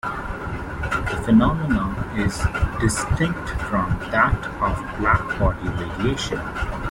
The 0.03 1.21
phenomenon 1.25 1.95
is 2.17 2.35
distinct 2.79 3.49
from 3.67 3.99
that 4.09 4.47
of 4.59 4.99
black 4.99 5.37
body 5.37 5.69
radiation. 5.69 6.39